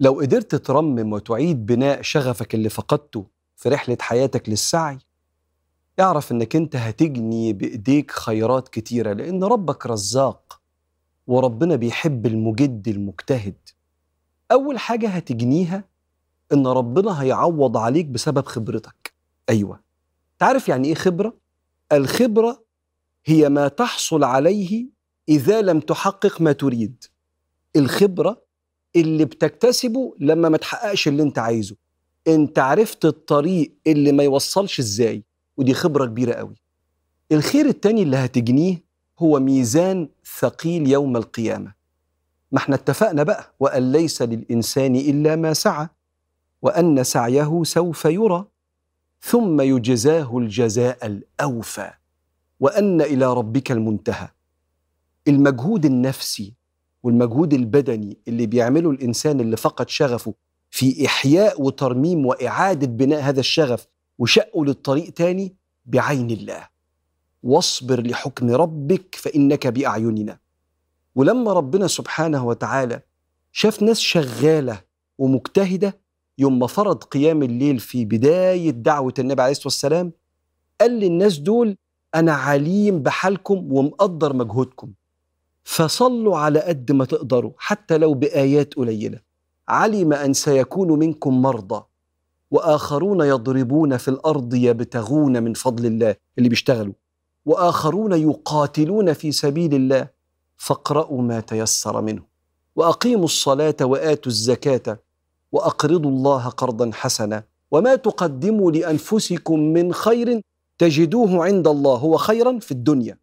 لو 0.00 0.20
قدرت 0.20 0.54
ترمم 0.54 1.12
وتعيد 1.12 1.66
بناء 1.66 2.02
شغفك 2.02 2.54
اللي 2.54 2.68
فقدته 2.68 3.26
في 3.56 3.68
رحلة 3.68 3.96
حياتك 4.00 4.48
للسعي 4.48 4.98
اعرف 6.00 6.32
إنك 6.32 6.56
أنت 6.56 6.76
هتجني 6.76 7.52
بإيديك 7.52 8.10
خيرات 8.10 8.68
كتيرة 8.68 9.12
لأن 9.12 9.44
ربك 9.44 9.86
رزاق 9.86 10.60
وربنا 11.26 11.76
بيحب 11.76 12.26
المجد 12.26 12.88
المجتهد. 12.88 13.56
أول 14.52 14.78
حاجة 14.78 15.08
هتجنيها 15.08 15.84
إن 16.52 16.66
ربنا 16.66 17.22
هيعوض 17.22 17.76
عليك 17.76 18.06
بسبب 18.06 18.46
خبرتك. 18.46 19.14
أيوه. 19.48 19.80
تعرف 20.38 20.68
يعني 20.68 20.88
إيه 20.88 20.94
خبرة؟ 20.94 21.36
الخبرة 21.92 22.64
هي 23.24 23.48
ما 23.48 23.68
تحصل 23.68 24.24
عليه 24.24 24.86
إذا 25.28 25.60
لم 25.60 25.80
تحقق 25.80 26.40
ما 26.40 26.52
تريد. 26.52 27.04
الخبرة 27.76 28.42
اللي 28.96 29.24
بتكتسبه 29.24 30.14
لما 30.18 30.48
ما 30.48 30.56
تحققش 30.56 31.08
اللي 31.08 31.22
انت 31.22 31.38
عايزه. 31.38 31.76
انت 32.28 32.58
عرفت 32.58 33.04
الطريق 33.04 33.72
اللي 33.86 34.12
ما 34.12 34.22
يوصلش 34.22 34.78
إزاي 34.78 35.24
ودي 35.56 35.74
خبرة 35.74 36.06
كبيرة 36.06 36.34
قوي. 36.34 36.54
الخير 37.32 37.66
التاني 37.66 38.02
اللي 38.02 38.16
هتجنيه 38.16 38.84
هو 39.18 39.40
ميزان 39.40 40.08
ثقيل 40.38 40.88
يوم 40.88 41.16
القيامة. 41.16 41.74
ما 42.52 42.58
إحنا 42.58 42.74
اتفقنا 42.74 43.22
بقى 43.22 43.54
وأن 43.60 43.92
ليس 43.92 44.22
للإنسان 44.22 44.96
إلا 44.96 45.36
ما 45.36 45.52
سعى 45.52 45.88
وأن 46.62 47.04
سعيه 47.04 47.62
سوف 47.64 48.04
يرى 48.04 48.44
ثم 49.22 49.60
يجزاه 49.60 50.38
الجزاء 50.38 51.06
الأوفى 51.06 51.90
وأن 52.60 53.00
إلى 53.00 53.32
ربك 53.34 53.72
المنتهى. 53.72 54.28
المجهود 55.28 55.84
النفسي 55.84 56.54
والمجهود 57.02 57.54
البدني 57.54 58.18
اللي 58.28 58.46
بيعمله 58.46 58.90
الإنسان 58.90 59.40
اللي 59.40 59.56
فقد 59.56 59.88
شغفه 59.88 60.34
في 60.70 61.06
إحياء 61.06 61.62
وترميم 61.62 62.26
وإعادة 62.26 62.86
بناء 62.86 63.20
هذا 63.22 63.40
الشغف 63.40 63.86
وشقه 64.18 64.64
للطريق 64.64 65.10
تاني 65.10 65.56
بعين 65.86 66.30
الله. 66.30 66.68
واصبر 67.42 68.06
لحكم 68.06 68.50
ربك 68.50 69.14
فإنك 69.14 69.66
بأعيننا. 69.66 70.38
ولما 71.14 71.52
ربنا 71.52 71.86
سبحانه 71.86 72.46
وتعالى 72.46 73.00
شاف 73.52 73.82
ناس 73.82 73.98
شغالة 74.00 74.80
ومجتهدة 75.18 76.00
يوم 76.38 76.58
ما 76.58 76.66
فرض 76.66 77.04
قيام 77.04 77.42
الليل 77.42 77.78
في 77.78 78.04
بداية 78.04 78.70
دعوة 78.70 79.14
النبي 79.18 79.42
عليه 79.42 79.50
الصلاة 79.52 79.66
والسلام 79.66 80.12
قال 80.80 80.90
للناس 80.90 81.38
دول 81.38 81.76
أنا 82.14 82.32
عليم 82.32 83.02
بحالكم 83.02 83.72
ومقدر 83.72 84.32
مجهودكم. 84.32 84.92
فصلوا 85.70 86.38
على 86.38 86.60
قد 86.60 86.92
ما 86.92 87.04
تقدروا 87.04 87.52
حتى 87.58 87.98
لو 87.98 88.14
بآيات 88.14 88.74
قليلة. 88.74 89.18
علم 89.68 90.12
أن 90.12 90.32
سيكون 90.32 90.98
منكم 90.98 91.42
مرضى 91.42 91.84
وآخرون 92.50 93.20
يضربون 93.20 93.96
في 93.96 94.08
الأرض 94.08 94.54
يبتغون 94.54 95.42
من 95.42 95.54
فضل 95.54 95.86
الله 95.86 96.16
اللي 96.38 96.48
بيشتغلوا. 96.48 96.94
وآخرون 97.46 98.12
يقاتلون 98.12 99.12
في 99.12 99.32
سبيل 99.32 99.74
الله 99.74 100.08
فاقرأوا 100.56 101.22
ما 101.22 101.40
تيسر 101.40 102.00
منه. 102.00 102.22
وأقيموا 102.76 103.24
الصلاة 103.24 103.76
وآتوا 103.82 104.32
الزكاة 104.32 104.98
وأقرضوا 105.52 106.10
الله 106.10 106.48
قرضا 106.48 106.90
حسنا. 106.94 107.44
وما 107.70 107.94
تقدموا 107.96 108.72
لأنفسكم 108.72 109.58
من 109.58 109.92
خير 109.92 110.40
تجدوه 110.78 111.44
عند 111.44 111.68
الله 111.68 111.96
هو 111.96 112.16
خيرا 112.16 112.58
في 112.58 112.72
الدنيا. 112.72 113.18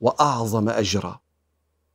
وأعظم 0.00 0.68
أجرا. 0.68 1.21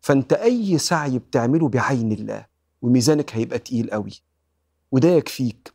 فانت 0.07 0.33
أي 0.33 0.77
سعي 0.77 1.19
بتعمله 1.19 1.69
بعين 1.69 2.11
الله 2.11 2.45
وميزانك 2.81 3.35
هيبقى 3.35 3.59
تقيل 3.59 3.91
قوي. 3.91 4.11
وده 4.91 5.09
يكفيك. 5.09 5.73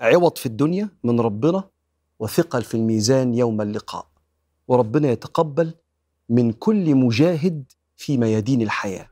عوض 0.00 0.38
في 0.38 0.46
الدنيا 0.46 0.88
من 1.04 1.20
ربنا 1.20 1.70
وثقل 2.18 2.62
في 2.62 2.74
الميزان 2.74 3.34
يوم 3.34 3.60
اللقاء. 3.60 4.06
وربنا 4.68 5.08
يتقبل 5.10 5.74
من 6.28 6.52
كل 6.52 6.94
مجاهد 6.94 7.72
في 7.96 8.18
ميادين 8.18 8.62
الحياة. 8.62 9.08